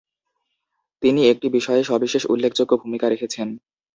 [1.03, 3.47] তিনি একটি বিষয়ে সবিশেষ উল্লেখযোগ্য ভূমিকা রেখেছেন।